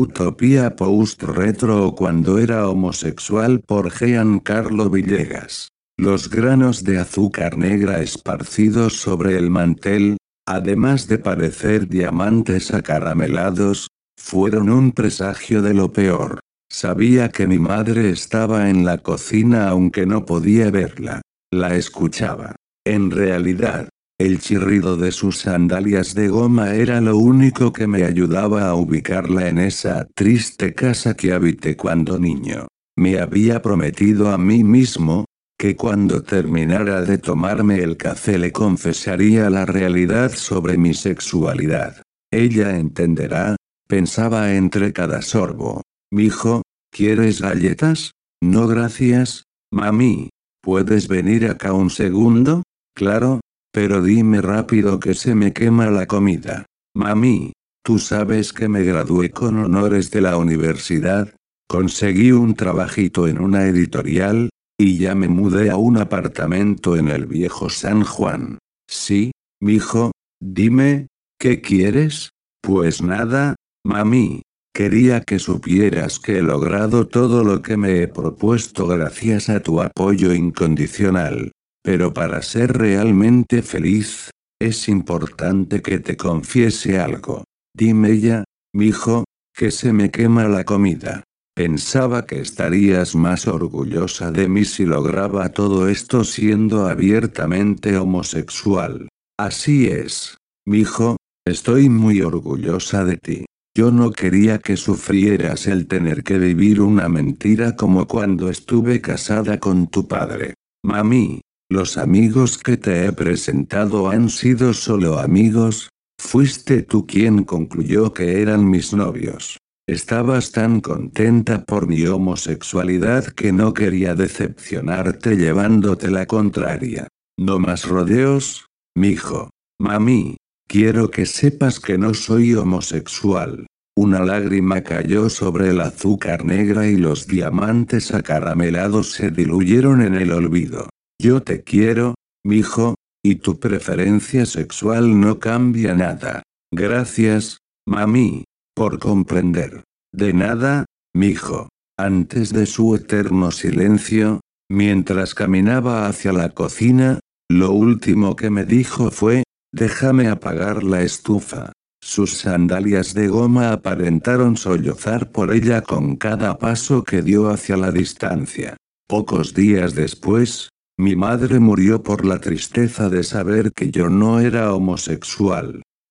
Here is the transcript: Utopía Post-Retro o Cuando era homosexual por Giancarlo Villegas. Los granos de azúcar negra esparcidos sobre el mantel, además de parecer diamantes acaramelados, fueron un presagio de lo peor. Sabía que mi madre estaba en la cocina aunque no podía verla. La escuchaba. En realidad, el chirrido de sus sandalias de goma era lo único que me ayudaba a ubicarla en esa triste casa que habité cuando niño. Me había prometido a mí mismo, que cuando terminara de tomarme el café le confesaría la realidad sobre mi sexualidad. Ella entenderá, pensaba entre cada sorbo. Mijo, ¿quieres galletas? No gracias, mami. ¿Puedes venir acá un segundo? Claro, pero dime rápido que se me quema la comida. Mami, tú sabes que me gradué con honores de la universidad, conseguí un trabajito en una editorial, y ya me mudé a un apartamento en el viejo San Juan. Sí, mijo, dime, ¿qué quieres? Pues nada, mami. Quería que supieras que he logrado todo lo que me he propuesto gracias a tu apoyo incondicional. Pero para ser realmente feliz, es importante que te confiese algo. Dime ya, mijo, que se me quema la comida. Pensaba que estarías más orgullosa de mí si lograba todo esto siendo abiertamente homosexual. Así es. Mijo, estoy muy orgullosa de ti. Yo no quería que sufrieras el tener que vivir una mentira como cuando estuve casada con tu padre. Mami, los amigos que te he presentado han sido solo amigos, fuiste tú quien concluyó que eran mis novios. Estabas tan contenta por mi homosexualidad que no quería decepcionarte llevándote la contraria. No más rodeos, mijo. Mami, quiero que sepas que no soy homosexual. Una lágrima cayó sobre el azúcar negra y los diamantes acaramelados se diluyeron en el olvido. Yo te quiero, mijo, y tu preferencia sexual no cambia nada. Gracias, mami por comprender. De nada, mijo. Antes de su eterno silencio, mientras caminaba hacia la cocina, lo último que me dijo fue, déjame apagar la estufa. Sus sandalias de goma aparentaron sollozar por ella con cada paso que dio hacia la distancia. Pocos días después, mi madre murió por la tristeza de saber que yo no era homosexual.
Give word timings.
Utopía 0.00 0.76
Post-Retro 0.76 1.88
o 1.88 1.94
Cuando 1.96 2.38
era 2.38 2.68
homosexual 2.68 3.58
por 3.66 3.90
Giancarlo 3.90 4.90
Villegas. 4.90 5.70
Los 5.98 6.30
granos 6.30 6.84
de 6.84 7.00
azúcar 7.00 7.58
negra 7.58 8.00
esparcidos 8.00 9.00
sobre 9.00 9.36
el 9.36 9.50
mantel, 9.50 10.16
además 10.46 11.08
de 11.08 11.18
parecer 11.18 11.88
diamantes 11.88 12.72
acaramelados, 12.72 13.88
fueron 14.16 14.70
un 14.70 14.92
presagio 14.92 15.62
de 15.62 15.74
lo 15.74 15.92
peor. 15.92 16.38
Sabía 16.70 17.30
que 17.30 17.48
mi 17.48 17.58
madre 17.58 18.10
estaba 18.10 18.70
en 18.70 18.84
la 18.84 18.98
cocina 18.98 19.68
aunque 19.68 20.06
no 20.06 20.24
podía 20.24 20.70
verla. 20.70 21.22
La 21.50 21.74
escuchaba. 21.74 22.54
En 22.86 23.10
realidad, 23.10 23.88
el 24.18 24.40
chirrido 24.40 24.96
de 24.96 25.12
sus 25.12 25.38
sandalias 25.38 26.12
de 26.14 26.28
goma 26.28 26.74
era 26.74 27.00
lo 27.00 27.16
único 27.16 27.72
que 27.72 27.86
me 27.86 28.02
ayudaba 28.02 28.68
a 28.68 28.74
ubicarla 28.74 29.48
en 29.48 29.58
esa 29.58 30.08
triste 30.14 30.74
casa 30.74 31.14
que 31.14 31.32
habité 31.32 31.76
cuando 31.76 32.18
niño. 32.18 32.66
Me 32.96 33.20
había 33.20 33.62
prometido 33.62 34.30
a 34.30 34.38
mí 34.38 34.64
mismo, 34.64 35.24
que 35.56 35.76
cuando 35.76 36.22
terminara 36.22 37.02
de 37.02 37.18
tomarme 37.18 37.78
el 37.78 37.96
café 37.96 38.38
le 38.38 38.50
confesaría 38.50 39.50
la 39.50 39.66
realidad 39.66 40.32
sobre 40.32 40.76
mi 40.78 40.94
sexualidad. 40.94 42.02
Ella 42.32 42.76
entenderá, 42.76 43.54
pensaba 43.86 44.54
entre 44.54 44.92
cada 44.92 45.22
sorbo. 45.22 45.82
Mijo, 46.10 46.62
¿quieres 46.90 47.40
galletas? 47.40 48.12
No 48.42 48.66
gracias, 48.66 49.44
mami. 49.72 50.30
¿Puedes 50.60 51.06
venir 51.06 51.46
acá 51.46 51.72
un 51.72 51.90
segundo? 51.90 52.64
Claro, 52.94 53.40
pero 53.80 54.02
dime 54.02 54.40
rápido 54.40 54.98
que 54.98 55.14
se 55.14 55.36
me 55.36 55.52
quema 55.52 55.88
la 55.88 56.06
comida. 56.06 56.66
Mami, 56.96 57.52
tú 57.84 58.00
sabes 58.00 58.52
que 58.52 58.68
me 58.68 58.82
gradué 58.82 59.30
con 59.30 59.56
honores 59.56 60.10
de 60.10 60.20
la 60.20 60.36
universidad, 60.36 61.32
conseguí 61.68 62.32
un 62.32 62.56
trabajito 62.56 63.28
en 63.28 63.40
una 63.40 63.66
editorial, 63.66 64.50
y 64.76 64.98
ya 64.98 65.14
me 65.14 65.28
mudé 65.28 65.70
a 65.70 65.76
un 65.76 65.96
apartamento 65.96 66.96
en 66.96 67.06
el 67.06 67.26
viejo 67.26 67.70
San 67.70 68.02
Juan. 68.02 68.58
Sí, 68.90 69.30
mijo, 69.62 70.10
dime, 70.40 71.06
¿qué 71.38 71.60
quieres? 71.60 72.30
Pues 72.60 73.00
nada, 73.00 73.54
mami. 73.86 74.42
Quería 74.74 75.20
que 75.20 75.38
supieras 75.38 76.18
que 76.18 76.38
he 76.38 76.42
logrado 76.42 77.06
todo 77.06 77.44
lo 77.44 77.62
que 77.62 77.76
me 77.76 78.02
he 78.02 78.08
propuesto 78.08 78.88
gracias 78.88 79.48
a 79.48 79.60
tu 79.60 79.80
apoyo 79.80 80.34
incondicional. 80.34 81.52
Pero 81.88 82.12
para 82.12 82.42
ser 82.42 82.76
realmente 82.76 83.62
feliz, 83.62 84.28
es 84.60 84.90
importante 84.90 85.80
que 85.80 85.98
te 86.00 86.18
confiese 86.18 86.98
algo. 86.98 87.44
Dime 87.74 88.20
ya, 88.20 88.44
mijo, 88.74 89.24
que 89.56 89.70
se 89.70 89.94
me 89.94 90.10
quema 90.10 90.46
la 90.48 90.64
comida. 90.64 91.24
Pensaba 91.56 92.26
que 92.26 92.42
estarías 92.42 93.14
más 93.14 93.48
orgullosa 93.48 94.30
de 94.30 94.50
mí 94.50 94.66
si 94.66 94.84
lograba 94.84 95.48
todo 95.48 95.88
esto 95.88 96.24
siendo 96.24 96.86
abiertamente 96.86 97.96
homosexual. 97.96 99.08
Así 99.38 99.86
es. 99.86 100.36
Mijo, 100.66 101.16
estoy 101.46 101.88
muy 101.88 102.20
orgullosa 102.20 103.06
de 103.06 103.16
ti. 103.16 103.46
Yo 103.74 103.92
no 103.92 104.12
quería 104.12 104.58
que 104.58 104.76
sufrieras 104.76 105.66
el 105.66 105.86
tener 105.86 106.22
que 106.22 106.38
vivir 106.38 106.82
una 106.82 107.08
mentira 107.08 107.76
como 107.76 108.06
cuando 108.06 108.50
estuve 108.50 109.00
casada 109.00 109.58
con 109.58 109.86
tu 109.86 110.06
padre. 110.06 110.52
Mami, 110.84 111.40
los 111.70 111.98
amigos 111.98 112.56
que 112.56 112.76
te 112.78 113.04
he 113.04 113.12
presentado 113.12 114.08
han 114.08 114.30
sido 114.30 114.72
solo 114.72 115.18
amigos, 115.18 115.90
fuiste 116.18 116.82
tú 116.82 117.06
quien 117.06 117.44
concluyó 117.44 118.14
que 118.14 118.40
eran 118.40 118.68
mis 118.68 118.94
novios. 118.94 119.58
Estabas 119.86 120.52
tan 120.52 120.80
contenta 120.80 121.64
por 121.64 121.86
mi 121.86 122.06
homosexualidad 122.06 123.24
que 123.26 123.52
no 123.52 123.74
quería 123.74 124.14
decepcionarte 124.14 125.36
llevándote 125.36 126.10
la 126.10 126.26
contraria. 126.26 127.08
No 127.38 127.58
más 127.58 127.86
rodeos, 127.86 128.66
mijo. 128.96 129.50
Mami, 129.78 130.36
quiero 130.68 131.10
que 131.10 131.26
sepas 131.26 131.80
que 131.80 131.98
no 131.98 132.14
soy 132.14 132.54
homosexual. 132.54 133.66
Una 133.96 134.20
lágrima 134.20 134.82
cayó 134.82 135.28
sobre 135.28 135.70
el 135.70 135.80
azúcar 135.80 136.44
negra 136.44 136.86
y 136.86 136.96
los 136.96 137.26
diamantes 137.26 138.12
acaramelados 138.14 139.12
se 139.12 139.30
diluyeron 139.30 140.02
en 140.02 140.14
el 140.14 140.32
olvido. 140.32 140.88
Yo 141.20 141.42
te 141.42 141.62
quiero, 141.62 142.14
mijo, 142.44 142.94
y 143.24 143.36
tu 143.36 143.58
preferencia 143.58 144.46
sexual 144.46 145.20
no 145.20 145.40
cambia 145.40 145.94
nada. 145.94 146.42
Gracias, 146.72 147.58
mami 147.86 148.44
por 148.78 149.00
comprender. 149.00 149.82
De 150.14 150.32
nada, 150.32 150.84
mijo. 151.12 151.68
Antes 151.98 152.52
de 152.52 152.66
su 152.66 152.94
eterno 152.94 153.50
silencio, 153.50 154.40
mientras 154.70 155.34
caminaba 155.34 156.06
hacia 156.06 156.32
la 156.32 156.50
cocina, 156.50 157.18
lo 157.50 157.72
último 157.72 158.36
que 158.36 158.50
me 158.50 158.64
dijo 158.64 159.10
fue, 159.10 159.42
déjame 159.74 160.28
apagar 160.28 160.84
la 160.84 161.02
estufa. 161.02 161.72
Sus 162.00 162.36
sandalias 162.36 163.14
de 163.14 163.26
goma 163.26 163.72
aparentaron 163.72 164.56
sollozar 164.56 165.32
por 165.32 165.52
ella 165.52 165.82
con 165.82 166.14
cada 166.14 166.58
paso 166.58 167.02
que 167.02 167.22
dio 167.22 167.48
hacia 167.48 167.76
la 167.76 167.90
distancia. 167.90 168.76
Pocos 169.08 169.54
días 169.54 169.96
después, 169.96 170.68
mi 171.00 171.14
madre 171.14 171.60
murió 171.60 172.02
por 172.02 172.24
la 172.24 172.40
tristeza 172.40 173.08
de 173.08 173.22
saber 173.22 173.70
que 173.72 173.92
yo 173.92 174.08
no 174.10 174.40
era 174.40 174.74
homosexual. 174.74 175.82